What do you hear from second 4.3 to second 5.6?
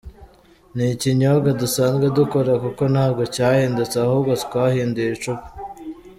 twahinduye icupa.